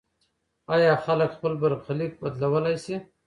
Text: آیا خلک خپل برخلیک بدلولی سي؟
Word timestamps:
آیا 0.75 0.93
خلک 1.05 1.29
خپل 1.37 1.53
برخلیک 1.61 2.11
بدلولی 2.21 2.75
سي؟ 2.85 2.95